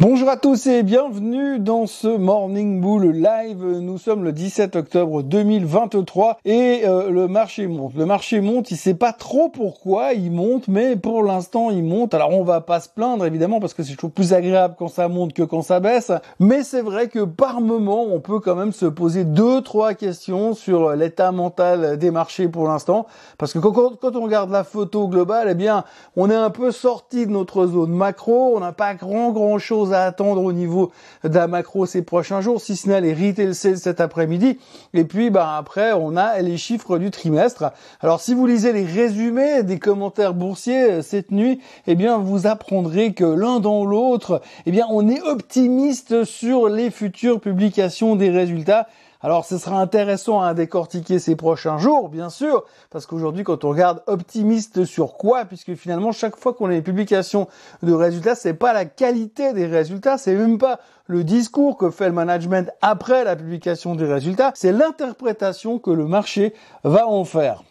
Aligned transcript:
Bonjour 0.00 0.30
à 0.30 0.38
tous 0.38 0.66
et 0.66 0.82
bienvenue 0.82 1.58
dans 1.58 1.86
ce 1.86 2.08
Morning 2.08 2.80
Bull 2.80 3.10
Live. 3.10 3.62
Nous 3.62 3.98
sommes 3.98 4.24
le 4.24 4.32
17 4.32 4.74
octobre 4.76 5.22
2023 5.22 6.38
et 6.46 6.84
euh, 6.86 7.10
le 7.10 7.28
marché 7.28 7.66
monte. 7.66 7.92
Le 7.94 8.06
marché 8.06 8.40
monte, 8.40 8.70
il 8.70 8.78
sait 8.78 8.94
pas 8.94 9.12
trop 9.12 9.50
pourquoi 9.50 10.14
il 10.14 10.32
monte, 10.32 10.68
mais 10.68 10.96
pour 10.96 11.22
l'instant 11.22 11.68
il 11.68 11.84
monte. 11.84 12.14
Alors 12.14 12.30
on 12.30 12.44
va 12.44 12.62
pas 12.62 12.80
se 12.80 12.88
plaindre 12.88 13.26
évidemment 13.26 13.60
parce 13.60 13.74
que 13.74 13.82
c'est 13.82 13.94
toujours 13.94 14.12
plus 14.12 14.32
agréable 14.32 14.74
quand 14.78 14.88
ça 14.88 15.06
monte 15.08 15.34
que 15.34 15.42
quand 15.42 15.60
ça 15.60 15.80
baisse. 15.80 16.12
Mais 16.38 16.62
c'est 16.62 16.80
vrai 16.80 17.08
que 17.08 17.24
par 17.24 17.60
moment 17.60 18.04
on 18.04 18.20
peut 18.20 18.40
quand 18.40 18.56
même 18.56 18.72
se 18.72 18.86
poser 18.86 19.24
deux 19.24 19.60
trois 19.60 19.92
questions 19.92 20.54
sur 20.54 20.96
l'état 20.96 21.30
mental 21.30 21.98
des 21.98 22.10
marchés 22.10 22.48
pour 22.48 22.66
l'instant 22.66 23.04
parce 23.36 23.52
que 23.52 23.58
quand, 23.58 24.16
on 24.16 24.22
regarde 24.22 24.50
la 24.50 24.64
photo 24.64 25.08
globale, 25.08 25.48
eh 25.50 25.54
bien 25.54 25.84
on 26.16 26.30
est 26.30 26.34
un 26.34 26.48
peu 26.48 26.70
sorti 26.70 27.26
de 27.26 27.32
notre 27.32 27.66
zone 27.66 27.92
macro. 27.92 28.56
On 28.56 28.60
n'a 28.60 28.72
pas 28.72 28.94
grand 28.94 29.30
grand 29.32 29.58
chose 29.58 29.89
à 29.92 30.04
attendre 30.04 30.42
au 30.42 30.52
niveau 30.52 30.92
de 31.24 31.34
la 31.34 31.46
macro 31.46 31.86
ces 31.86 32.02
prochains 32.02 32.40
jours, 32.40 32.60
si 32.60 32.76
ce 32.76 32.88
n'est 32.88 33.00
les 33.00 33.14
retail 33.14 33.54
sales 33.54 33.78
cet 33.78 34.00
après-midi. 34.00 34.58
Et 34.94 35.04
puis, 35.04 35.30
bah, 35.30 35.56
après, 35.56 35.92
on 35.92 36.16
a 36.16 36.40
les 36.40 36.56
chiffres 36.56 36.98
du 36.98 37.10
trimestre. 37.10 37.72
Alors, 38.00 38.20
si 38.20 38.34
vous 38.34 38.46
lisez 38.46 38.72
les 38.72 38.84
résumés 38.84 39.62
des 39.62 39.78
commentaires 39.78 40.34
boursiers 40.34 40.90
euh, 40.90 41.02
cette 41.02 41.30
nuit, 41.30 41.60
eh 41.86 41.94
bien, 41.94 42.18
vous 42.18 42.46
apprendrez 42.46 43.12
que 43.12 43.24
l'un 43.24 43.60
dans 43.60 43.84
l'autre, 43.84 44.42
eh 44.66 44.70
bien, 44.70 44.86
on 44.90 45.08
est 45.08 45.22
optimiste 45.22 46.24
sur 46.24 46.68
les 46.68 46.90
futures 46.90 47.40
publications 47.40 48.16
des 48.16 48.30
résultats. 48.30 48.86
Alors 49.22 49.44
ce 49.44 49.58
sera 49.58 49.78
intéressant 49.80 50.40
à 50.40 50.54
décortiquer 50.54 51.18
ces 51.18 51.36
prochains 51.36 51.76
jours, 51.76 52.08
bien 52.08 52.30
sûr, 52.30 52.64
parce 52.88 53.04
qu'aujourd'hui 53.04 53.44
quand 53.44 53.64
on 53.64 53.68
regarde 53.68 54.02
optimiste 54.06 54.86
sur 54.86 55.18
quoi, 55.18 55.44
puisque 55.44 55.74
finalement 55.74 56.10
chaque 56.10 56.36
fois 56.36 56.54
qu'on 56.54 56.70
a 56.70 56.74
une 56.74 56.82
publication 56.82 57.46
de 57.82 57.92
résultats, 57.92 58.34
c'est 58.34 58.54
pas 58.54 58.72
la 58.72 58.86
qualité 58.86 59.52
des 59.52 59.66
résultats, 59.66 60.16
c'est 60.16 60.34
même 60.34 60.56
pas 60.56 60.80
le 61.06 61.22
discours 61.22 61.76
que 61.76 61.90
fait 61.90 62.06
le 62.06 62.12
management 62.12 62.70
après 62.80 63.24
la 63.24 63.36
publication 63.36 63.94
des 63.94 64.06
résultats, 64.06 64.52
c'est 64.54 64.72
l'interprétation 64.72 65.78
que 65.78 65.90
le 65.90 66.06
marché 66.06 66.54
va 66.82 67.06
en 67.06 67.24
faire. 67.24 67.62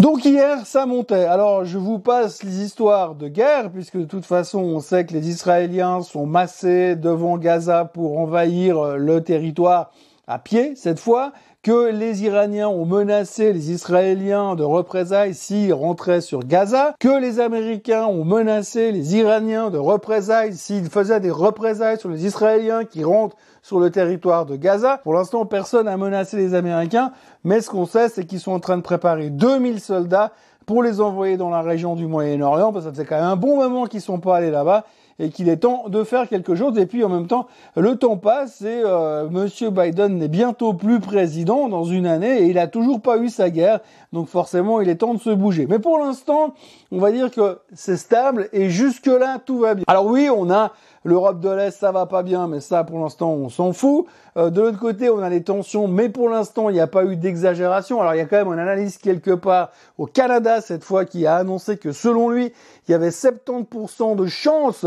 Donc 0.00 0.24
hier, 0.24 0.64
ça 0.64 0.86
montait. 0.86 1.26
Alors 1.26 1.66
je 1.66 1.76
vous 1.76 1.98
passe 1.98 2.42
les 2.42 2.62
histoires 2.62 3.14
de 3.14 3.28
guerre, 3.28 3.70
puisque 3.70 3.98
de 3.98 4.06
toute 4.06 4.24
façon, 4.24 4.60
on 4.60 4.80
sait 4.80 5.04
que 5.04 5.12
les 5.12 5.28
Israéliens 5.28 6.00
sont 6.00 6.24
massés 6.24 6.96
devant 6.96 7.36
Gaza 7.36 7.84
pour 7.84 8.18
envahir 8.18 8.78
euh, 8.78 8.96
le 8.96 9.22
territoire 9.22 9.90
à 10.26 10.38
pied 10.38 10.74
cette 10.74 11.00
fois, 11.00 11.32
que 11.62 11.90
les 11.90 12.24
Iraniens 12.24 12.68
ont 12.68 12.86
menacé 12.86 13.52
les 13.52 13.70
Israéliens 13.70 14.54
de 14.54 14.62
représailles 14.62 15.34
s'ils 15.34 15.74
rentraient 15.74 16.22
sur 16.22 16.40
Gaza, 16.40 16.94
que 16.98 17.20
les 17.20 17.38
Américains 17.38 18.06
ont 18.06 18.24
menacé 18.24 18.92
les 18.92 19.16
Iraniens 19.16 19.68
de 19.68 19.76
représailles 19.76 20.54
s'ils 20.54 20.88
faisaient 20.88 21.20
des 21.20 21.30
représailles 21.30 21.98
sur 21.98 22.08
les 22.08 22.24
Israéliens 22.24 22.86
qui 22.86 23.04
rentrent 23.04 23.36
sur 23.60 23.78
le 23.78 23.90
territoire 23.90 24.46
de 24.46 24.56
Gaza. 24.56 24.98
Pour 25.02 25.12
l'instant, 25.12 25.44
personne 25.44 25.84
n'a 25.84 25.98
menacé 25.98 26.38
les 26.38 26.54
Américains, 26.54 27.12
mais 27.44 27.60
ce 27.60 27.68
qu'on 27.68 27.84
sait, 27.84 28.08
c'est 28.08 28.24
qu'ils 28.24 28.40
sont 28.40 28.52
en 28.52 28.60
train 28.60 28.78
de 28.78 28.82
préparer 28.82 29.28
2000 29.28 29.80
soldats 29.80 30.32
pour 30.64 30.82
les 30.82 31.02
envoyer 31.02 31.36
dans 31.36 31.50
la 31.50 31.60
région 31.60 31.94
du 31.94 32.06
Moyen-Orient, 32.06 32.72
parce 32.72 32.86
que 32.86 32.90
ça 32.90 32.96
fait 32.96 33.06
quand 33.06 33.16
même 33.16 33.24
un 33.24 33.36
bon 33.36 33.56
moment 33.56 33.84
qu'ils 33.84 34.00
sont 34.00 34.18
pas 34.18 34.36
allés 34.36 34.50
là-bas 34.50 34.86
et 35.20 35.28
qu'il 35.28 35.48
est 35.48 35.58
temps 35.58 35.84
de 35.88 36.02
faire 36.02 36.28
quelque 36.28 36.54
chose. 36.54 36.76
Et 36.78 36.86
puis 36.86 37.04
en 37.04 37.08
même 37.08 37.26
temps, 37.26 37.46
le 37.76 37.96
temps 37.96 38.16
passe 38.16 38.62
et 38.62 38.82
euh, 38.84 39.28
Monsieur 39.28 39.70
Biden 39.70 40.18
n'est 40.18 40.28
bientôt 40.28 40.72
plus 40.72 40.98
président 40.98 41.68
dans 41.68 41.84
une 41.84 42.06
année 42.06 42.42
et 42.42 42.46
il 42.46 42.58
a 42.58 42.66
toujours 42.66 43.00
pas 43.00 43.18
eu 43.18 43.28
sa 43.28 43.50
guerre. 43.50 43.80
Donc 44.12 44.28
forcément, 44.28 44.80
il 44.80 44.88
est 44.88 44.96
temps 44.96 45.14
de 45.14 45.20
se 45.20 45.30
bouger. 45.30 45.66
Mais 45.68 45.78
pour 45.78 45.98
l'instant, 45.98 46.54
on 46.90 46.98
va 46.98 47.12
dire 47.12 47.30
que 47.30 47.58
c'est 47.74 47.96
stable 47.96 48.48
et 48.52 48.70
jusque 48.70 49.06
là 49.06 49.38
tout 49.44 49.58
va 49.58 49.74
bien. 49.74 49.84
Alors 49.86 50.06
oui, 50.06 50.28
on 50.34 50.50
a 50.50 50.72
L'Europe 51.02 51.40
de 51.40 51.48
l'Est, 51.48 51.78
ça 51.78 51.92
va 51.92 52.04
pas 52.04 52.22
bien, 52.22 52.46
mais 52.46 52.60
ça, 52.60 52.84
pour 52.84 52.98
l'instant, 52.98 53.32
on 53.32 53.48
s'en 53.48 53.72
fout. 53.72 54.04
Euh, 54.36 54.50
de 54.50 54.60
l'autre 54.60 54.78
côté, 54.78 55.08
on 55.08 55.20
a 55.20 55.30
les 55.30 55.42
tensions, 55.42 55.88
mais 55.88 56.10
pour 56.10 56.28
l'instant, 56.28 56.68
il 56.68 56.74
n'y 56.74 56.80
a 56.80 56.86
pas 56.86 57.04
eu 57.04 57.16
d'exagération. 57.16 58.02
Alors, 58.02 58.14
il 58.14 58.18
y 58.18 58.20
a 58.20 58.26
quand 58.26 58.36
même 58.36 58.52
une 58.52 58.58
analyse 58.58 58.98
quelque 58.98 59.30
part 59.30 59.70
au 59.96 60.04
Canada, 60.04 60.60
cette 60.60 60.84
fois, 60.84 61.06
qui 61.06 61.26
a 61.26 61.36
annoncé 61.36 61.78
que, 61.78 61.92
selon 61.92 62.28
lui, 62.28 62.52
il 62.86 62.92
y 62.92 62.94
avait 62.94 63.08
70% 63.08 64.14
de 64.14 64.26
chances 64.26 64.84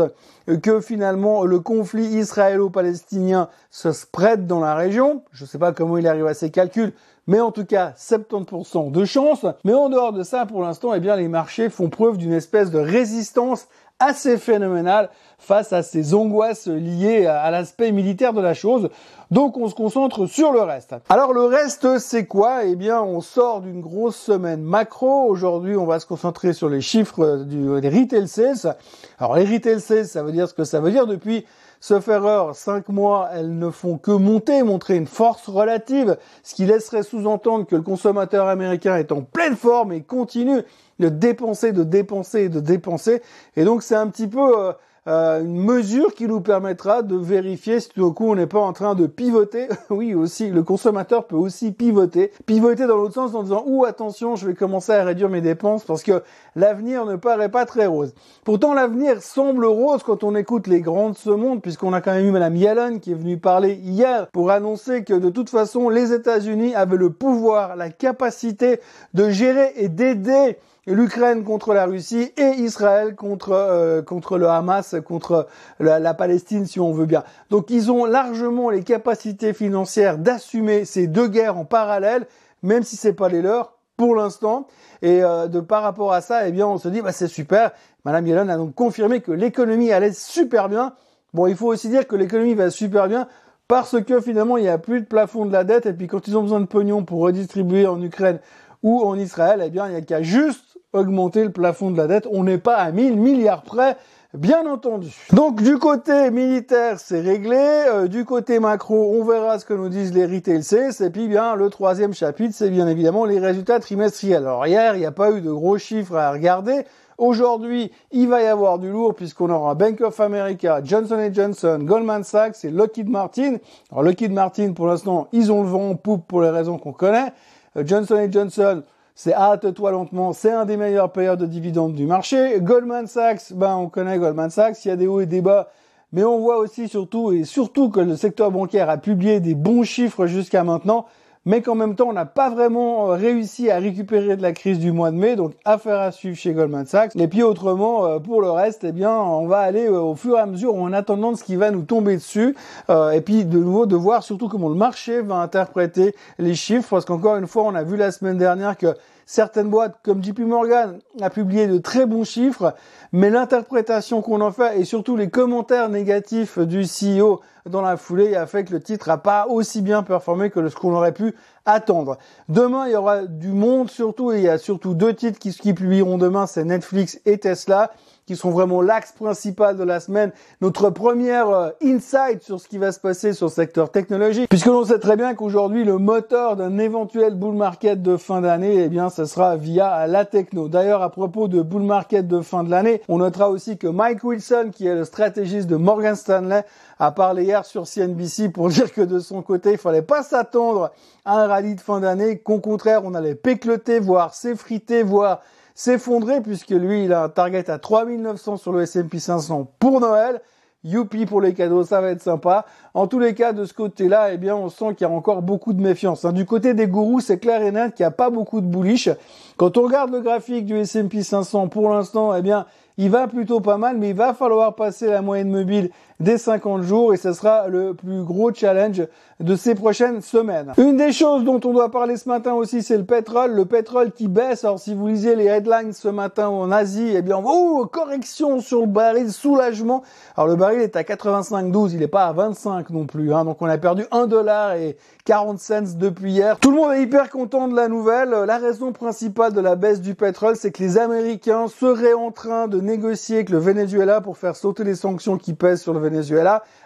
que 0.62 0.80
finalement 0.80 1.44
le 1.44 1.58
conflit 1.58 2.04
israélo-palestinien 2.04 3.48
se 3.70 3.92
spread 3.92 4.46
dans 4.46 4.60
la 4.60 4.74
région. 4.74 5.22
Je 5.32 5.44
ne 5.44 5.48
sais 5.48 5.58
pas 5.58 5.72
comment 5.72 5.96
il 5.96 6.06
arrive 6.06 6.26
à 6.26 6.34
ces 6.34 6.50
calculs, 6.50 6.92
mais 7.26 7.40
en 7.40 7.50
tout 7.50 7.64
cas 7.64 7.94
70% 7.96 8.90
de 8.90 9.04
chances. 9.04 9.46
Mais 9.64 9.72
en 9.72 9.88
dehors 9.88 10.12
de 10.12 10.22
ça, 10.22 10.46
pour 10.46 10.62
l'instant, 10.62 10.92
eh 10.94 11.00
bien 11.00 11.16
les 11.16 11.28
marchés 11.28 11.70
font 11.70 11.88
preuve 11.88 12.18
d'une 12.18 12.32
espèce 12.32 12.70
de 12.70 12.78
résistance 12.78 13.68
assez 14.00 14.36
phénoménal 14.38 15.10
face 15.38 15.72
à 15.72 15.82
ces 15.82 16.14
angoisses 16.14 16.66
liées 16.66 17.26
à 17.26 17.50
l'aspect 17.50 17.92
militaire 17.92 18.32
de 18.32 18.40
la 18.40 18.54
chose. 18.54 18.90
Donc 19.30 19.56
on 19.56 19.68
se 19.68 19.74
concentre 19.74 20.26
sur 20.26 20.52
le 20.52 20.60
reste. 20.60 20.94
Alors 21.08 21.32
le 21.32 21.44
reste 21.44 21.98
c'est 21.98 22.26
quoi? 22.26 22.64
Eh 22.64 22.76
bien 22.76 23.02
on 23.02 23.20
sort 23.20 23.60
d'une 23.60 23.80
grosse 23.80 24.16
semaine 24.16 24.62
macro. 24.62 25.24
Aujourd'hui 25.28 25.76
on 25.76 25.86
va 25.86 26.00
se 26.00 26.06
concentrer 26.06 26.52
sur 26.52 26.68
les 26.68 26.80
chiffres 26.80 27.44
du, 27.44 27.80
des 27.80 27.88
retail 27.88 28.28
sales. 28.28 28.76
Alors 29.18 29.36
les 29.36 29.44
retail 29.44 29.80
sales 29.80 30.06
ça 30.06 30.22
veut 30.22 30.32
dire 30.32 30.48
ce 30.48 30.54
que 30.54 30.64
ça 30.64 30.80
veut 30.80 30.90
dire 30.90 31.06
depuis 31.06 31.46
Erreur, 31.90 32.54
cinq 32.54 32.88
mois, 32.88 33.28
elles 33.32 33.58
ne 33.58 33.70
font 33.70 33.98
que 33.98 34.10
monter, 34.10 34.62
montrer 34.62 34.96
une 34.96 35.06
force 35.06 35.48
relative, 35.48 36.16
ce 36.42 36.54
qui 36.54 36.64
laisserait 36.64 37.02
sous-entendre 37.02 37.66
que 37.66 37.76
le 37.76 37.82
consommateur 37.82 38.48
américain 38.48 38.96
est 38.96 39.12
en 39.12 39.22
pleine 39.22 39.56
forme 39.56 39.92
et 39.92 40.02
continue 40.02 40.62
de 40.98 41.08
dépenser, 41.08 41.72
de 41.72 41.84
dépenser 41.84 42.44
et 42.44 42.48
de 42.48 42.60
dépenser. 42.60 43.22
Et 43.56 43.64
donc 43.64 43.82
c'est 43.82 43.96
un 43.96 44.08
petit 44.08 44.28
peu... 44.28 44.68
Euh, 44.68 44.72
euh, 45.06 45.42
une 45.42 45.56
mesure 45.56 46.14
qui 46.14 46.26
nous 46.26 46.40
permettra 46.40 47.02
de 47.02 47.14
vérifier 47.16 47.80
si 47.80 47.90
tout 47.90 48.02
au 48.02 48.12
coup 48.12 48.30
on 48.30 48.34
n'est 48.34 48.46
pas 48.46 48.60
en 48.60 48.72
train 48.72 48.94
de 48.94 49.06
pivoter. 49.06 49.68
oui, 49.90 50.14
aussi, 50.14 50.48
le 50.48 50.62
consommateur 50.62 51.26
peut 51.26 51.36
aussi 51.36 51.72
pivoter. 51.72 52.32
Pivoter 52.46 52.86
dans 52.86 52.96
l'autre 52.96 53.14
sens 53.14 53.34
en 53.34 53.42
disant, 53.42 53.64
ou 53.66 53.84
attention, 53.84 54.34
je 54.36 54.46
vais 54.46 54.54
commencer 54.54 54.92
à 54.92 55.04
réduire 55.04 55.28
mes 55.28 55.42
dépenses 55.42 55.84
parce 55.84 56.02
que 56.02 56.22
l'avenir 56.56 57.04
ne 57.04 57.16
paraît 57.16 57.50
pas 57.50 57.66
très 57.66 57.86
rose. 57.86 58.14
Pourtant, 58.44 58.72
l'avenir 58.72 59.20
semble 59.22 59.66
rose 59.66 60.02
quand 60.02 60.24
on 60.24 60.34
écoute 60.34 60.66
les 60.66 60.80
grands 60.80 61.10
de 61.10 61.16
ce 61.16 61.30
monde, 61.30 61.60
puisqu'on 61.60 61.92
a 61.92 62.00
quand 62.00 62.12
même 62.12 62.26
eu 62.26 62.30
Madame 62.30 62.56
Yellen 62.56 63.00
qui 63.00 63.12
est 63.12 63.16
venue 63.16 63.38
parler 63.38 63.74
hier 63.74 64.28
pour 64.28 64.50
annoncer 64.50 65.04
que 65.04 65.14
de 65.14 65.28
toute 65.28 65.50
façon, 65.50 65.90
les 65.90 66.12
États-Unis 66.12 66.74
avaient 66.74 66.96
le 66.96 67.10
pouvoir, 67.10 67.76
la 67.76 67.90
capacité 67.90 68.80
de 69.12 69.28
gérer 69.28 69.72
et 69.76 69.88
d'aider 69.88 70.56
l'Ukraine 70.86 71.44
contre 71.44 71.72
la 71.72 71.86
Russie 71.86 72.32
et 72.36 72.50
Israël 72.58 73.14
contre 73.14 73.52
euh, 73.52 74.02
contre 74.02 74.38
le 74.38 74.48
Hamas, 74.48 74.94
contre 75.04 75.46
la, 75.80 76.14
Palestine 76.14 76.66
si 76.66 76.80
on 76.80 76.92
veut 76.92 77.06
bien. 77.06 77.24
Donc 77.50 77.70
ils 77.70 77.90
ont 77.90 78.04
largement 78.04 78.70
les 78.70 78.82
capacités 78.82 79.52
financières 79.52 80.18
d'assumer 80.18 80.84
ces 80.84 81.06
deux 81.06 81.28
guerres 81.28 81.56
en 81.56 81.64
parallèle, 81.64 82.26
même 82.62 82.82
si 82.82 82.96
c'est 82.96 83.14
pas 83.14 83.28
les 83.28 83.42
leurs 83.42 83.74
pour 83.96 84.14
l'instant. 84.14 84.66
Et 85.02 85.22
euh, 85.22 85.46
de 85.46 85.60
par 85.60 85.82
rapport 85.82 86.12
à 86.12 86.20
ça, 86.20 86.46
eh 86.46 86.52
bien 86.52 86.66
on 86.66 86.78
se 86.78 86.88
dit 86.88 87.00
bah 87.00 87.12
c'est 87.12 87.28
super. 87.28 87.72
Madame 88.04 88.26
Yellen 88.26 88.50
a 88.50 88.56
donc 88.56 88.74
confirmé 88.74 89.20
que 89.20 89.32
l'économie 89.32 89.92
allait 89.92 90.12
super 90.12 90.68
bien. 90.68 90.94
Bon, 91.32 91.46
il 91.46 91.56
faut 91.56 91.66
aussi 91.66 91.88
dire 91.88 92.06
que 92.06 92.16
l'économie 92.16 92.54
va 92.54 92.70
super 92.70 93.08
bien 93.08 93.26
parce 93.66 94.00
que 94.02 94.20
finalement 94.20 94.58
il 94.58 94.62
n'y 94.62 94.68
a 94.68 94.78
plus 94.78 95.00
de 95.00 95.06
plafond 95.06 95.46
de 95.46 95.52
la 95.52 95.64
dette 95.64 95.86
et 95.86 95.92
puis 95.94 96.06
quand 96.06 96.28
ils 96.28 96.36
ont 96.36 96.42
besoin 96.42 96.60
de 96.60 96.66
pognon 96.66 97.04
pour 97.04 97.20
redistribuer 97.20 97.86
en 97.86 98.00
Ukraine 98.02 98.38
ou 98.82 99.02
en 99.02 99.18
Israël, 99.18 99.62
eh 99.64 99.70
bien 99.70 99.86
il 99.86 99.92
n'y 99.92 99.96
a 99.96 100.02
qu'à 100.02 100.22
juste 100.22 100.73
augmenter 100.94 101.44
le 101.44 101.52
plafond 101.52 101.90
de 101.90 101.96
la 101.96 102.06
dette. 102.06 102.26
On 102.30 102.44
n'est 102.44 102.58
pas 102.58 102.76
à 102.76 102.90
1000 102.90 103.16
milliards 103.16 103.62
près. 103.62 103.96
Bien 104.34 104.66
entendu. 104.66 105.14
Donc 105.32 105.62
du 105.62 105.78
côté 105.78 106.32
militaire, 106.32 106.98
c'est 106.98 107.20
réglé. 107.20 107.56
Euh, 107.56 108.08
du 108.08 108.24
côté 108.24 108.58
macro, 108.58 109.14
on 109.14 109.24
verra 109.24 109.60
ce 109.60 109.64
que 109.64 109.74
nous 109.74 109.88
disent 109.88 110.12
les 110.12 110.26
retail 110.26 110.64
sales. 110.64 111.06
Et 111.06 111.10
puis 111.10 111.28
bien, 111.28 111.54
le 111.54 111.70
troisième 111.70 112.12
chapitre, 112.12 112.52
c'est 112.52 112.70
bien 112.70 112.88
évidemment 112.88 113.26
les 113.26 113.38
résultats 113.38 113.78
trimestriels. 113.78 114.42
Alors 114.42 114.66
hier, 114.66 114.96
il 114.96 115.00
n'y 115.00 115.06
a 115.06 115.12
pas 115.12 115.30
eu 115.30 115.40
de 115.40 115.52
gros 115.52 115.78
chiffres 115.78 116.16
à 116.16 116.32
regarder. 116.32 116.84
Aujourd'hui, 117.16 117.92
il 118.10 118.26
va 118.28 118.42
y 118.42 118.46
avoir 118.46 118.80
du 118.80 118.90
lourd 118.90 119.14
puisqu'on 119.14 119.50
aura 119.50 119.76
Bank 119.76 120.00
of 120.00 120.18
America, 120.18 120.80
Johnson 120.82 121.30
Johnson, 121.32 121.78
Goldman 121.82 122.24
Sachs 122.24 122.64
et 122.64 122.70
Lockheed 122.70 123.08
Martin. 123.08 123.58
Alors 123.92 124.02
Lockheed 124.02 124.32
Martin, 124.32 124.72
pour 124.72 124.88
l'instant, 124.88 125.28
ils 125.30 125.52
ont 125.52 125.62
le 125.62 125.68
vent 125.68 125.90
en 125.90 125.94
poupe 125.94 126.26
pour 126.26 126.42
les 126.42 126.50
raisons 126.50 126.76
qu'on 126.76 126.92
connaît. 126.92 127.32
Euh, 127.76 127.84
Johnson 127.86 128.28
Johnson, 128.30 128.82
c'est 129.14 129.32
hâte-toi 129.32 129.92
lentement, 129.92 130.32
c'est 130.32 130.50
un 130.50 130.64
des 130.64 130.76
meilleurs 130.76 131.12
payeurs 131.12 131.36
de 131.36 131.46
dividendes 131.46 131.94
du 131.94 132.06
marché. 132.06 132.58
Goldman 132.60 133.06
Sachs, 133.06 133.52
ben 133.52 133.76
on 133.76 133.88
connaît 133.88 134.18
Goldman 134.18 134.50
Sachs, 134.50 134.84
il 134.84 134.88
y 134.88 134.90
a 134.90 134.96
des 134.96 135.06
hauts 135.06 135.20
et 135.20 135.26
des 135.26 135.40
bas, 135.40 135.70
mais 136.12 136.24
on 136.24 136.40
voit 136.40 136.58
aussi 136.58 136.88
surtout 136.88 137.32
et 137.32 137.44
surtout 137.44 137.90
que 137.90 138.00
le 138.00 138.16
secteur 138.16 138.50
bancaire 138.50 138.90
a 138.90 138.98
publié 138.98 139.38
des 139.40 139.54
bons 139.54 139.84
chiffres 139.84 140.26
jusqu'à 140.26 140.64
maintenant 140.64 141.06
mais 141.46 141.62
qu'en 141.62 141.74
même 141.74 141.94
temps, 141.94 142.08
on 142.08 142.12
n'a 142.12 142.24
pas 142.24 142.50
vraiment 142.50 143.10
euh, 143.10 143.14
réussi 143.14 143.70
à 143.70 143.78
récupérer 143.78 144.36
de 144.36 144.42
la 144.42 144.52
crise 144.52 144.78
du 144.78 144.92
mois 144.92 145.10
de 145.10 145.16
mai, 145.16 145.36
donc 145.36 145.52
affaire 145.64 146.00
à 146.00 146.10
suivre 146.10 146.36
chez 146.36 146.52
Goldman 146.52 146.86
Sachs. 146.86 147.14
Et 147.16 147.28
puis 147.28 147.42
autrement, 147.42 148.06
euh, 148.06 148.18
pour 148.18 148.40
le 148.40 148.50
reste, 148.50 148.84
eh 148.84 148.92
bien, 148.92 149.14
on 149.14 149.46
va 149.46 149.58
aller 149.58 149.86
euh, 149.86 150.00
au 150.00 150.14
fur 150.14 150.36
et 150.36 150.40
à 150.40 150.46
mesure 150.46 150.74
en 150.74 150.92
attendant 150.92 151.32
de 151.32 151.36
ce 151.36 151.44
qui 151.44 151.56
va 151.56 151.70
nous 151.70 151.82
tomber 151.82 152.14
dessus, 152.16 152.56
et 152.88 153.20
puis 153.20 153.44
de 153.44 153.58
nouveau 153.58 153.86
de 153.86 153.96
voir 153.96 154.22
surtout 154.22 154.48
comment 154.48 154.68
le 154.68 154.74
marché 154.74 155.20
va 155.20 155.36
interpréter 155.36 156.14
les 156.38 156.54
chiffres, 156.54 156.88
parce 156.90 157.04
qu'encore 157.04 157.36
une 157.36 157.46
fois, 157.46 157.64
on 157.64 157.74
a 157.74 157.82
vu 157.82 157.96
la 157.96 158.10
semaine 158.10 158.38
dernière 158.38 158.76
que 158.76 158.94
Certaines 159.26 159.70
boîtes 159.70 159.98
comme 160.02 160.22
JP 160.22 160.40
Morgan 160.40 160.98
a 161.20 161.30
publié 161.30 161.66
de 161.66 161.78
très 161.78 162.06
bons 162.06 162.24
chiffres, 162.24 162.74
mais 163.12 163.30
l'interprétation 163.30 164.20
qu'on 164.20 164.40
en 164.40 164.52
fait 164.52 164.78
et 164.78 164.84
surtout 164.84 165.16
les 165.16 165.30
commentaires 165.30 165.88
négatifs 165.88 166.58
du 166.58 166.82
CEO 166.82 167.40
dans 167.68 167.80
la 167.80 167.96
foulée 167.96 168.36
a 168.36 168.46
fait 168.46 168.64
que 168.64 168.72
le 168.72 168.80
titre 168.80 169.08
n'a 169.08 169.16
pas 169.16 169.46
aussi 169.48 169.80
bien 169.80 170.02
performé 170.02 170.50
que 170.50 170.68
ce 170.68 170.76
qu'on 170.76 170.94
aurait 170.94 171.12
pu 171.12 171.34
attendre. 171.64 172.18
Demain, 172.48 172.86
il 172.86 172.92
y 172.92 172.96
aura 172.96 173.24
du 173.24 173.48
monde 173.48 173.90
surtout 173.90 174.32
et 174.32 174.38
il 174.38 174.44
y 174.44 174.48
a 174.48 174.58
surtout 174.58 174.94
deux 174.94 175.14
titres 175.14 175.38
qui, 175.38 175.50
qui 175.52 175.72
publieront 175.72 176.18
demain, 176.18 176.46
c'est 176.46 176.64
Netflix 176.64 177.18
et 177.24 177.38
Tesla 177.38 177.92
qui 178.26 178.36
sont 178.36 178.50
vraiment 178.50 178.80
l'axe 178.80 179.12
principal 179.12 179.76
de 179.76 179.84
la 179.84 180.00
semaine, 180.00 180.32
notre 180.60 180.90
première 180.90 181.48
euh, 181.50 181.70
insight 181.82 182.42
sur 182.42 182.60
ce 182.60 182.68
qui 182.68 182.78
va 182.78 182.92
se 182.92 183.00
passer 183.00 183.32
sur 183.32 183.46
le 183.46 183.52
secteur 183.52 183.90
technologique, 183.90 184.48
puisque 184.48 184.66
l'on 184.66 184.84
sait 184.84 184.98
très 184.98 185.16
bien 185.16 185.34
qu'aujourd'hui 185.34 185.84
le 185.84 185.98
moteur 185.98 186.56
d'un 186.56 186.78
éventuel 186.78 187.34
bull 187.34 187.54
market 187.54 188.02
de 188.02 188.16
fin 188.16 188.40
d'année, 188.40 188.84
eh 188.84 188.88
bien, 188.88 189.10
ce 189.10 189.24
sera 189.24 189.56
via 189.56 190.06
la 190.06 190.24
techno. 190.24 190.68
D'ailleurs, 190.68 191.02
à 191.02 191.10
propos 191.10 191.48
de 191.48 191.60
bull 191.62 191.82
market 191.82 192.26
de 192.26 192.40
fin 192.40 192.64
de 192.64 192.70
l'année, 192.70 193.02
on 193.08 193.18
notera 193.18 193.50
aussi 193.50 193.76
que 193.76 193.86
Mike 193.86 194.24
Wilson, 194.24 194.70
qui 194.72 194.86
est 194.86 194.94
le 194.94 195.04
stratégiste 195.04 195.68
de 195.68 195.76
Morgan 195.76 196.16
Stanley, 196.16 196.64
a 196.98 197.12
parlé 197.12 197.44
hier 197.44 197.64
sur 197.64 197.86
CNBC 197.86 198.48
pour 198.48 198.68
dire 198.70 198.92
que 198.92 199.02
de 199.02 199.18
son 199.18 199.42
côté, 199.42 199.72
il 199.72 199.78
fallait 199.78 200.02
pas 200.02 200.22
s'attendre 200.22 200.92
à 201.24 201.40
un 201.40 201.46
rallye 201.46 201.74
de 201.74 201.80
fin 201.80 202.00
d'année, 202.00 202.38
qu'au 202.38 202.58
contraire, 202.58 203.02
on 203.04 203.14
allait 203.14 203.34
pécloter, 203.34 203.98
voire 203.98 204.34
s'effriter, 204.34 205.02
voire 205.02 205.40
s'effondrer 205.74 206.40
puisque 206.40 206.70
lui, 206.70 207.04
il 207.04 207.12
a 207.12 207.24
un 207.24 207.28
target 207.28 207.68
à 207.70 207.78
3900 207.78 208.56
sur 208.56 208.72
le 208.72 208.82
S&P 208.82 209.18
500 209.18 209.72
pour 209.78 210.00
Noël. 210.00 210.40
Youpi 210.86 211.24
pour 211.24 211.40
les 211.40 211.54
cadeaux, 211.54 211.82
ça 211.82 212.02
va 212.02 212.10
être 212.10 212.20
sympa. 212.20 212.66
En 212.92 213.06
tous 213.06 213.18
les 213.18 213.34
cas, 213.34 213.54
de 213.54 213.64
ce 213.64 213.72
côté-là, 213.72 214.34
eh 214.34 214.36
bien, 214.36 214.54
on 214.54 214.68
sent 214.68 214.94
qu'il 214.94 215.06
y 215.06 215.10
a 215.10 215.14
encore 215.14 215.40
beaucoup 215.40 215.72
de 215.72 215.80
méfiance. 215.80 216.26
Hein. 216.26 216.32
Du 216.32 216.44
côté 216.44 216.74
des 216.74 216.86
gourous, 216.86 217.20
c'est 217.20 217.38
clair 217.38 217.62
et 217.62 217.72
net 217.72 217.94
qu'il 217.94 218.04
n'y 218.04 218.08
a 218.08 218.10
pas 218.10 218.28
beaucoup 218.28 218.60
de 218.60 218.66
bullish. 218.66 219.08
Quand 219.56 219.78
on 219.78 219.84
regarde 219.84 220.12
le 220.12 220.20
graphique 220.20 220.66
du 220.66 220.76
S&P 220.76 221.22
500, 221.22 221.68
pour 221.68 221.88
l'instant, 221.88 222.34
eh 222.34 222.42
bien, 222.42 222.66
il 222.98 223.10
va 223.10 223.26
plutôt 223.28 223.60
pas 223.60 223.78
mal, 223.78 223.96
mais 223.96 224.10
il 224.10 224.14
va 224.14 224.34
falloir 224.34 224.74
passer 224.74 225.08
la 225.08 225.22
moyenne 225.22 225.50
mobile 225.50 225.90
des 226.24 226.38
50 226.38 226.82
jours 226.82 227.14
et 227.14 227.16
ce 227.16 227.32
sera 227.32 227.68
le 227.68 227.94
plus 227.94 228.24
gros 228.24 228.52
challenge 228.52 229.06
de 229.40 229.56
ces 229.56 229.74
prochaines 229.74 230.22
semaines. 230.22 230.72
Une 230.78 230.96
des 230.96 231.12
choses 231.12 231.44
dont 231.44 231.60
on 231.64 231.72
doit 231.72 231.90
parler 231.90 232.16
ce 232.16 232.28
matin 232.28 232.54
aussi, 232.54 232.82
c'est 232.82 232.96
le 232.96 233.04
pétrole. 233.04 233.52
Le 233.52 233.66
pétrole 233.66 234.10
qui 234.10 234.26
baisse. 234.26 234.64
Alors 234.64 234.78
si 234.78 234.94
vous 234.94 235.06
lisez 235.06 235.36
les 235.36 235.44
headlines 235.44 235.92
ce 235.92 236.08
matin 236.08 236.48
en 236.48 236.72
Asie, 236.72 237.12
eh 237.14 237.22
bien, 237.22 237.40
oh, 237.44 237.86
correction 237.92 238.60
sur 238.60 238.80
le 238.80 238.86
baril, 238.86 239.30
soulagement. 239.30 240.02
Alors 240.36 240.48
le 240.48 240.56
baril 240.56 240.80
est 240.80 240.96
à 240.96 241.02
85,12, 241.02 241.90
il 241.92 241.98
n'est 241.98 242.08
pas 242.08 242.24
à 242.24 242.32
25 242.32 242.90
non 242.90 243.06
plus. 243.06 243.34
Hein, 243.34 243.44
donc 243.44 243.60
on 243.60 243.66
a 243.66 243.76
perdu 243.76 244.04
1 244.10 244.26
dollar 244.26 244.74
et 244.74 244.96
40 245.26 245.58
cents 245.58 245.98
depuis 245.98 246.32
hier. 246.32 246.58
Tout 246.58 246.70
le 246.70 246.76
monde 246.76 246.92
est 246.92 247.02
hyper 247.02 247.28
content 247.28 247.68
de 247.68 247.76
la 247.76 247.88
nouvelle. 247.88 248.30
La 248.30 248.58
raison 248.58 248.92
principale 248.92 249.52
de 249.52 249.60
la 249.60 249.76
baisse 249.76 250.00
du 250.00 250.14
pétrole, 250.14 250.56
c'est 250.56 250.70
que 250.70 250.82
les 250.82 250.96
Américains 250.96 251.66
seraient 251.68 252.14
en 252.14 252.30
train 252.30 252.66
de 252.66 252.80
négocier 252.80 253.36
avec 253.36 253.50
le 253.50 253.58
Venezuela 253.58 254.22
pour 254.22 254.38
faire 254.38 254.56
sauter 254.56 254.84
les 254.84 254.94
sanctions 254.94 255.36
qui 255.36 255.52
pèsent 255.52 255.82
sur 255.82 255.92
le 255.92 256.00
Venezuela 256.00 256.13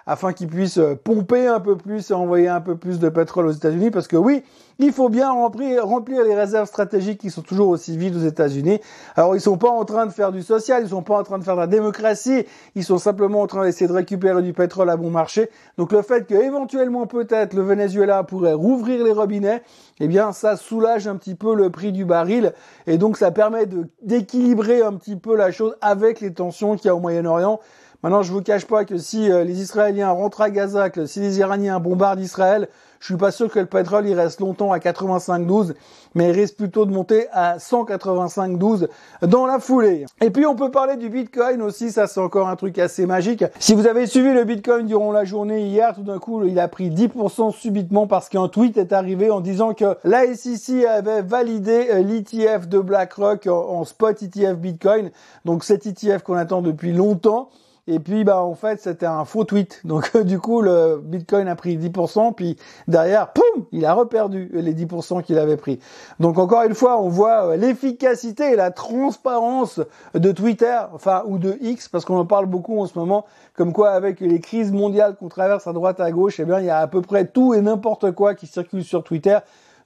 afin 0.09 0.33
qu'ils 0.33 0.49
puissent 0.49 0.79
euh, 0.79 0.95
pomper 0.97 1.47
un 1.47 1.61
peu 1.61 1.77
plus 1.77 2.11
et 2.11 2.15
envoyer 2.15 2.49
un 2.49 2.63
peu 2.63 2.77
plus 2.77 2.99
de 2.99 3.11
pétrole 3.11 3.47
aux 3.47 3.53
États-Unis 3.53 3.91
parce 3.91 4.09
que 4.09 4.17
oui, 4.17 4.43
il 4.79 4.93
faut 4.93 5.11
bien 5.11 5.31
remplir, 5.31 5.85
remplir 5.85 6.25
les 6.25 6.35
réserves 6.35 6.67
stratégiques 6.67 7.21
qui 7.21 7.31
sont 7.31 7.43
toujours 7.43 7.69
aussi 7.69 7.99
vides 7.99 8.17
aux 8.17 8.27
États-Unis. 8.27 8.81
Alors 9.17 9.37
ils 9.37 9.41
sont 9.41 9.59
pas 9.59 9.69
en 9.69 9.85
train 9.85 10.07
de 10.07 10.11
faire 10.11 10.33
du 10.33 10.43
social, 10.43 10.83
ils 10.83 10.89
sont 10.89 11.03
pas 11.03 11.19
en 11.19 11.25
train 11.25 11.39
de 11.39 11.45
faire 11.45 11.57
de 11.57 11.61
la 11.61 11.67
démocratie, 11.67 12.47
ils 12.75 12.85
sont 12.85 12.97
simplement 12.97 13.43
en 13.43 13.47
train 13.47 13.65
d'essayer 13.65 13.87
de 13.87 13.93
récupérer 13.93 14.41
du 14.41 14.55
pétrole 14.55 14.89
à 14.89 14.97
bon 14.97 15.11
marché. 15.11 15.51
Donc 15.77 15.93
le 15.93 16.01
fait 16.01 16.27
que 16.27 16.35
éventuellement 16.35 17.07
peut-être 17.07 17.53
le 17.53 17.63
Venezuela 17.63 18.23
pourrait 18.25 18.55
rouvrir 18.55 19.05
les 19.05 19.13
robinets, 19.13 19.63
eh 20.01 20.09
bien 20.09 20.33
ça 20.33 20.57
soulage 20.57 21.07
un 21.07 21.17
petit 21.17 21.35
peu 21.35 21.55
le 21.55 21.69
prix 21.69 21.93
du 21.93 22.07
baril 22.07 22.55
et 22.87 22.97
donc 22.97 23.19
ça 23.19 23.31
permet 23.31 23.67
d'équilibrer 24.01 24.81
un 24.81 24.95
petit 24.95 25.17
peu 25.17 25.37
la 25.37 25.51
chose 25.51 25.77
avec 25.83 26.21
les 26.21 26.33
tensions 26.33 26.77
qu'il 26.77 26.87
y 26.87 26.91
a 26.91 26.95
au 26.95 27.01
Moyen-Orient. 27.01 27.61
Maintenant, 28.05 28.23
je 28.23 28.31
vous 28.31 28.43
cache 28.43 28.65
pas 28.65 28.85
que 28.85 28.97
si 28.97 29.29
euh, 29.29 29.43
les 29.43 29.61
Israéliens 29.61 30.11
rentrent 30.11 30.41
à 30.41 30.51
Gaza, 30.51 30.89
que 30.89 31.05
si 31.05 31.19
les 31.19 31.41
Iraniens 31.41 31.81
bombardent 31.81 32.21
Israël, 32.21 32.69
je 33.01 33.07
suis 33.07 33.17
pas 33.17 33.33
sûr 33.33 33.51
que 33.51 33.59
le 33.59 33.67
pétrole 33.67 34.07
il 34.07 34.15
reste 34.15 34.39
longtemps 34.39 34.71
à 34.71 34.79
85,12, 34.79 35.75
mais 36.15 36.29
il 36.29 36.31
risque 36.31 36.57
plutôt 36.57 36.87
de 36.87 36.93
monter 36.93 37.27
à 37.33 37.57
185,12 37.57 38.87
dans 39.23 39.47
la 39.47 39.59
foulée. 39.59 40.07
Et 40.21 40.31
puis 40.31 40.47
on 40.47 40.55
peut 40.55 40.71
parler 40.71 40.97
du 40.97 41.09
Bitcoin 41.09 41.61
aussi, 41.61 41.91
ça 41.91 42.07
c'est 42.07 42.21
encore 42.21 42.49
un 42.49 42.55
truc 42.55 42.79
assez 42.79 43.05
magique. 43.05 43.45
Si 43.59 43.75
vous 43.75 43.89
avez 43.89 44.07
suivi 44.07 44.33
le 44.33 44.45
Bitcoin 44.45 44.87
durant 44.87 45.11
la 45.11 45.25
journée 45.25 45.67
hier, 45.67 45.93
tout 45.93 46.05
d'un 46.05 46.21
coup 46.21 46.45
il 46.45 46.61
a 46.61 46.69
pris 46.69 46.91
10% 46.91 47.53
subitement 47.53 48.07
parce 48.07 48.29
qu'un 48.29 48.47
tweet 48.47 48.77
est 48.77 48.93
arrivé 48.93 49.29
en 49.33 49.41
disant 49.41 49.75
que 49.75 49.97
la 50.05 50.33
SEC 50.37 50.85
avait 50.85 51.23
validé 51.23 51.89
euh, 51.91 52.03
l'ETF 52.03 52.69
de 52.69 52.79
BlackRock 52.79 53.49
en 53.49 53.85
spot 53.85 54.23
ETF 54.23 54.57
Bitcoin, 54.57 55.11
donc 55.45 55.65
cet 55.65 55.85
ETF 55.85 56.23
qu'on 56.23 56.35
attend 56.35 56.63
depuis 56.63 56.93
longtemps. 56.93 57.49
Et 57.91 58.01
puis, 58.01 58.23
bah, 58.23 58.43
en 58.43 58.55
fait, 58.55 58.83
c'était 58.83 59.07
un 59.07 59.25
faux 59.25 59.45
tweet. 59.45 59.81
Donc, 59.85 60.15
du 60.19 60.39
coup, 60.39 60.61
le 60.61 61.01
Bitcoin 61.03 61.49
a 61.49 61.57
pris 61.57 61.79
10%, 61.79 62.35
puis 62.35 62.59
derrière, 62.87 63.33
poum, 63.33 63.65
il 63.73 63.87
a 63.87 63.95
reperdu 63.95 64.51
les 64.53 64.75
10% 64.75 65.23
qu'il 65.23 65.39
avait 65.39 65.57
pris. 65.57 65.81
Donc, 66.21 66.39
encore 66.39 66.65
une 66.65 66.75
fois, 66.75 67.01
on 67.01 67.09
voit 67.09 67.47
euh, 67.47 67.57
l'efficacité 67.57 68.53
et 68.53 68.57
la 68.57 68.71
transparence 68.71 69.81
de 70.13 70.33
Twitter, 70.33 70.79
enfin, 70.93 71.23
ou 71.27 71.39
de 71.39 71.57
X, 71.63 71.89
parce 71.89 72.05
qu'on 72.05 72.19
en 72.19 72.27
parle 72.27 72.45
beaucoup 72.45 72.79
en 72.79 72.87
ce 72.87 72.99
moment, 72.99 73.25
comme 73.55 73.73
quoi, 73.73 73.93
avec 73.93 74.21
les 74.21 74.41
crises 74.41 74.71
mondiales 74.71 75.17
qu'on 75.17 75.31
traverse 75.31 75.67
à 75.67 75.73
droite, 75.73 75.99
à 75.99 76.11
gauche, 76.11 76.39
eh 76.41 76.45
bien, 76.45 76.61
il 76.61 76.67
y 76.67 76.71
a 76.71 76.81
à 76.81 76.87
peu 76.89 77.01
près 77.01 77.27
tout 77.27 77.55
et 77.55 77.63
n'importe 77.63 78.13
quoi 78.13 78.35
qui 78.35 78.47
circule 78.47 78.85
sur 78.85 79.03
Twitter 79.03 79.39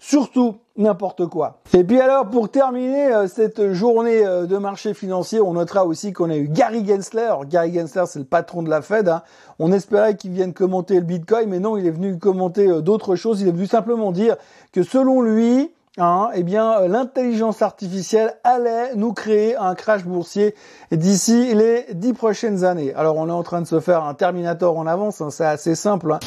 surtout 0.02 0.56
n'importe 0.76 1.26
quoi. 1.26 1.60
Et 1.74 1.84
puis 1.84 2.00
alors, 2.00 2.28
pour 2.28 2.50
terminer 2.50 3.14
euh, 3.14 3.28
cette 3.28 3.72
journée 3.72 4.26
euh, 4.26 4.46
de 4.46 4.56
marché 4.56 4.94
financier, 4.94 5.40
on 5.40 5.52
notera 5.52 5.86
aussi 5.86 6.12
qu'on 6.12 6.28
a 6.28 6.36
eu 6.36 6.48
Gary 6.48 6.84
Gensler. 6.84 7.32
Gary 7.48 7.72
Gensler, 7.72 8.04
c'est 8.06 8.18
le 8.18 8.24
patron 8.24 8.62
de 8.62 8.70
la 8.70 8.82
Fed. 8.82 9.08
Hein. 9.08 9.22
On 9.60 9.70
espérait 9.70 10.16
qu'il 10.16 10.32
vienne 10.32 10.54
commenter 10.54 10.94
le 10.94 11.02
Bitcoin, 11.02 11.48
mais 11.48 11.60
non, 11.60 11.76
il 11.76 11.86
est 11.86 11.92
venu 11.92 12.18
commenter 12.18 12.68
euh, 12.68 12.80
d'autres 12.80 13.14
choses. 13.14 13.42
Il 13.42 13.48
est 13.48 13.52
venu 13.52 13.66
simplement 13.66 14.10
dire 14.10 14.36
que 14.72 14.82
selon 14.82 15.22
lui, 15.22 15.70
Hein, 15.98 16.30
eh 16.32 16.42
bien, 16.42 16.88
l'intelligence 16.88 17.60
artificielle 17.60 18.34
allait 18.44 18.94
nous 18.94 19.12
créer 19.12 19.56
un 19.56 19.74
crash 19.74 20.04
boursier 20.04 20.54
d'ici 20.90 21.54
les 21.54 21.84
dix 21.92 22.14
prochaines 22.14 22.64
années. 22.64 22.94
Alors, 22.94 23.18
on 23.18 23.28
est 23.28 23.32
en 23.32 23.42
train 23.42 23.60
de 23.60 23.66
se 23.66 23.78
faire 23.78 24.02
un 24.02 24.14
Terminator 24.14 24.78
en 24.78 24.86
avance, 24.86 25.20
hein, 25.20 25.28
c'est 25.28 25.44
assez 25.44 25.74
simple. 25.74 26.12
Hein. 26.12 26.20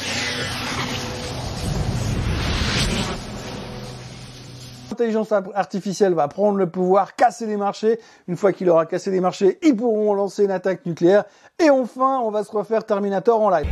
L'intelligence 4.96 5.30
artificielle 5.54 6.14
va 6.14 6.26
prendre 6.26 6.56
le 6.56 6.70
pouvoir, 6.70 7.16
casser 7.16 7.44
les 7.44 7.58
marchés. 7.58 8.00
Une 8.28 8.36
fois 8.36 8.54
qu'il 8.54 8.70
aura 8.70 8.86
cassé 8.86 9.10
les 9.10 9.20
marchés, 9.20 9.58
ils 9.62 9.76
pourront 9.76 10.14
lancer 10.14 10.44
une 10.44 10.50
attaque 10.50 10.86
nucléaire. 10.86 11.24
Et 11.58 11.68
enfin, 11.68 12.20
on 12.24 12.30
va 12.30 12.44
se 12.44 12.50
refaire 12.50 12.82
Terminator 12.82 13.38
en 13.42 13.50
live. 13.50 13.66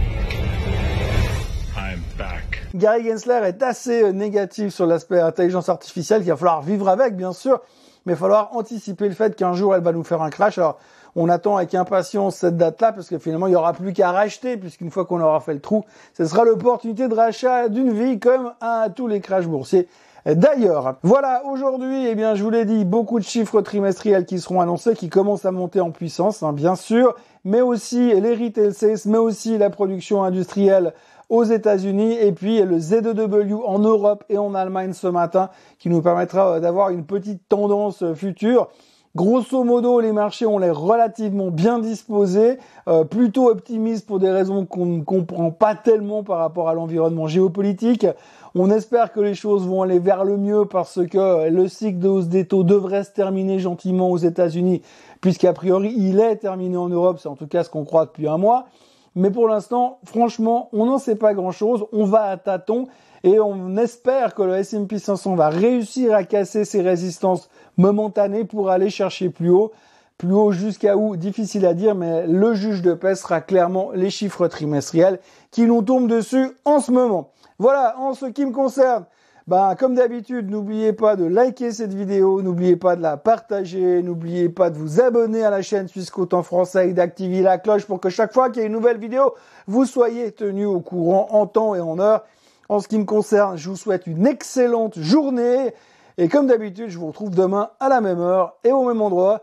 Gary 2.75 3.09
Gensler 3.09 3.41
est 3.45 3.63
assez 3.63 4.03
euh, 4.03 4.13
négatif 4.13 4.75
sur 4.75 4.85
l'aspect 4.85 5.21
intelligence 5.21 5.71
artificielle 5.71 6.21
qu'il 6.21 6.31
va 6.31 6.37
falloir 6.37 6.61
vivre 6.61 6.89
avec, 6.89 7.17
bien 7.17 7.33
sûr, 7.33 7.61
mais 8.05 8.13
il 8.13 8.17
va 8.17 8.21
falloir 8.21 8.55
anticiper 8.55 9.09
le 9.09 9.15
fait 9.15 9.35
qu'un 9.35 9.55
jour 9.55 9.75
elle 9.75 9.83
va 9.83 9.93
nous 9.93 10.05
faire 10.05 10.21
un 10.21 10.31
crash. 10.31 10.59
Alors, 10.59 10.79
on 11.17 11.29
attend 11.29 11.57
avec 11.57 11.75
impatience 11.75 12.37
cette 12.37 12.57
date-là 12.57 12.93
parce 12.93 13.09
que 13.09 13.19
finalement 13.19 13.47
il 13.47 13.51
n'y 13.51 13.57
aura 13.57 13.73
plus 13.73 13.93
qu'à 13.93 14.11
racheter 14.11 14.57
puisqu'une 14.57 14.91
fois 14.91 15.05
qu'on 15.05 15.21
aura 15.21 15.41
fait 15.41 15.55
le 15.55 15.61
trou, 15.61 15.85
ce 16.19 16.25
sera 16.27 16.45
l'opportunité 16.45 17.07
de 17.07 17.15
rachat 17.15 17.69
d'une 17.69 17.93
vie 17.93 18.19
comme 18.19 18.53
à 18.61 18.89
tous 18.95 19.07
les 19.07 19.21
crashs 19.21 19.47
boursiers. 19.47 19.89
D'ailleurs, 20.27 20.97
voilà, 21.03 21.43
aujourd'hui, 21.45 22.07
eh 22.07 22.15
bien, 22.15 22.35
je 22.35 22.43
vous 22.43 22.49
l'ai 22.49 22.65
dit, 22.65 22.87
beaucoup 22.87 23.19
de 23.19 23.25
chiffres 23.25 23.61
trimestriels 23.61 24.25
qui 24.25 24.41
seront 24.41 24.63
annoncés, 24.63 24.95
qui 24.95 25.11
commencent 25.11 25.45
à 25.45 25.53
monter 25.53 25.81
en 25.81 25.91
puissance, 25.91 26.43
hein, 26.43 26.55
bien 26.55 26.77
sûr, 26.77 27.15
mais 27.45 27.61
aussi 27.61 28.19
les 28.19 28.35
retail 28.35 28.73
mais 29.05 29.19
aussi 29.19 29.59
la 29.59 29.69
production 29.69 30.23
industrielle 30.23 30.95
aux 31.29 31.45
États-Unis 31.45 32.15
et 32.15 32.33
puis 32.33 32.63
le 32.63 32.79
Z2W 32.79 33.63
en 33.67 33.79
Europe 33.81 34.25
et 34.31 34.39
en 34.39 34.55
Allemagne 34.55 34.93
ce 34.93 35.07
matin 35.07 35.51
qui 35.79 35.89
nous 35.89 36.01
permettra 36.01 36.55
euh, 36.55 36.61
d'avoir 36.61 36.91
une 36.91 37.05
petite 37.05 37.49
tendance 37.49 38.05
future. 38.15 38.69
Grosso 39.17 39.63
modo, 39.63 40.01
les 40.01 40.11
marchés 40.11 40.45
ont 40.45 40.59
l'air 40.59 40.77
relativement 40.77 41.53
bien 41.53 41.79
disposés, 41.79 42.59
euh, 42.89 43.05
plutôt 43.05 43.49
optimistes 43.49 44.09
pour 44.09 44.19
des 44.19 44.29
raisons 44.29 44.67
qu'on 44.67 44.87
ne 44.87 45.05
comprend 45.05 45.53
pas 45.53 45.77
tellement 45.77 46.25
par 46.25 46.39
rapport 46.39 46.69
à 46.69 46.75
l'environnement 46.75 47.29
géopolitique. 47.29 48.09
On 48.57 48.73
espère 48.73 49.13
que 49.13 49.21
les 49.21 49.37
choses 49.37 49.69
vont 49.69 49.83
aller 49.83 50.01
vers 50.01 50.25
le 50.25 50.37
mieux 50.37 50.65
parce 50.65 50.99
que 51.07 51.49
le 51.49 51.69
cycle 51.69 52.01
de 52.01 52.09
hausse 52.09 52.27
des 52.27 52.45
taux 52.45 52.65
devrait 52.65 53.05
se 53.05 53.13
terminer 53.13 53.61
gentiment 53.61 54.11
aux 54.11 54.17
États-Unis, 54.17 54.83
puisqu'a 55.21 55.53
priori 55.53 55.95
il 55.97 56.19
est 56.19 56.35
terminé 56.35 56.77
en 56.77 56.89
Europe, 56.89 57.19
c'est 57.21 57.29
en 57.29 57.37
tout 57.37 57.47
cas 57.47 57.63
ce 57.63 57.71
qu'on 57.71 57.85
croit 57.85 58.07
depuis 58.07 58.27
un 58.27 58.37
mois. 58.37 58.67
Mais 59.15 59.31
pour 59.31 59.49
l'instant, 59.49 59.99
franchement, 60.05 60.69
on 60.73 60.87
n'en 60.87 60.99
sait 60.99 61.17
pas 61.17 61.35
grand-chose. 61.35 61.87
On 61.93 62.05
va 62.05 62.25
à 62.25 62.37
tâtons 62.37 62.89
et 63.23 63.39
on 63.39 63.77
espère 63.77 64.35
que 64.35 64.43
le 64.43 64.57
S&P 64.57 64.99
500 64.99 65.37
va 65.37 65.49
réussir 65.49 66.15
à 66.15 66.25
casser 66.25 66.65
ses 66.65 66.83
résistances 66.83 67.49
momentanées 67.77 68.45
pour 68.45 68.71
aller 68.71 68.91
chercher 68.91 69.31
plus 69.31 69.51
haut. 69.51 69.73
Plus 70.19 70.33
haut 70.33 70.53
jusqu'à 70.53 70.97
où, 70.97 71.17
difficile 71.17 71.67
à 71.67 71.75
dire, 71.75 71.95
mais 71.95 72.27
le 72.27 72.55
juge 72.55 72.83
de 72.83 72.95
paix 72.95 73.15
sera 73.15 73.41
clairement 73.41 73.91
les 73.93 74.11
chiffres 74.11 74.47
trimestriels 74.47 75.19
qui 75.51 75.63
nous 75.63 75.83
tombent 75.83 76.09
dessus 76.09 76.53
en 76.65 76.81
ce 76.81 76.93
moment. 76.93 77.31
Voilà, 77.59 77.97
en 77.99 78.15
ce 78.15 78.27
qui 78.27 78.45
me 78.45 78.53
concerne, 78.53 79.07
Ben, 79.47 79.75
comme 79.75 79.95
d'habitude, 79.95 80.51
n'oubliez 80.51 80.95
pas 80.95 81.17
de 81.17 81.25
liker 81.27 81.71
cette 81.71 81.93
vidéo, 81.93 82.41
n'oubliez 82.41 82.77
pas 82.77 82.97
de 82.97 83.03
la 83.03 83.19
partager, 83.19 84.03
n'oubliez 84.03 84.49
pas 84.49 84.71
de 84.71 84.79
vous 84.79 85.03
abonner 85.03 85.45
à 85.45 85.51
la 85.51 85.61
chaîne 85.61 85.87
Suisse 85.87 86.11
en 86.33 86.43
français 86.43 86.89
et 86.89 86.93
d'activer 86.95 87.43
la 87.43 87.59
cloche 87.59 87.85
pour 87.85 88.01
que 88.01 88.09
chaque 88.09 88.33
fois 88.33 88.49
qu'il 88.49 88.63
y 88.63 88.65
a 88.65 88.67
une 88.67 88.73
nouvelle 88.73 88.97
vidéo, 88.97 89.35
vous 89.67 89.85
soyez 89.85 90.33
tenu 90.33 90.65
au 90.65 90.81
courant 90.81 91.29
en 91.31 91.47
temps 91.47 91.75
et 91.75 91.81
en 91.81 91.99
heure. 91.99 92.25
En 92.71 92.81
ce 92.81 92.89
qui 92.89 92.99
me 92.99 93.05
concerne, 93.05 93.59
je 93.59 93.69
vous 93.69 93.77
souhaite 93.77 94.07
une 94.07 94.27
excellente 94.27 94.99
journée. 94.99 95.75
Et 96.17 96.29
comme 96.29 96.47
d'habitude, 96.47 96.89
je 96.89 96.99
vous 96.99 97.09
retrouve 97.09 97.31
demain 97.31 97.69
à 97.81 97.91
la 97.91 98.01
même 98.01 98.21
heure 98.21 98.55
et 98.65 98.73
au 98.73 98.85
même 98.85 99.03
endroit. 99.03 99.43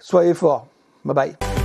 Soyez 0.00 0.34
forts. 0.34 0.66
Bye 1.04 1.14
bye. 1.14 1.61